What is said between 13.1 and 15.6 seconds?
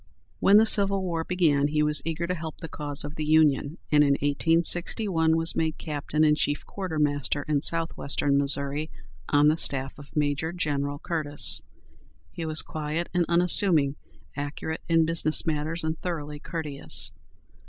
and unassuming, accurate in business